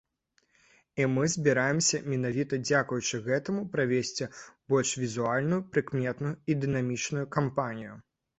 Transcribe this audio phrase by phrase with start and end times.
[1.01, 4.29] І мы збіраемся менавіта дзякуючы гэтаму правесці
[4.75, 7.93] больш візуальную, прыкметную і дынамічную кампанію.